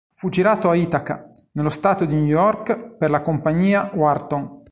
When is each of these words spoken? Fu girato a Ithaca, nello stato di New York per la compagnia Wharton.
Fu 0.15 0.29
girato 0.29 0.71
a 0.71 0.75
Ithaca, 0.75 1.29
nello 1.51 1.69
stato 1.69 2.05
di 2.05 2.15
New 2.15 2.25
York 2.25 2.95
per 2.97 3.11
la 3.11 3.21
compagnia 3.21 3.91
Wharton. 3.93 4.57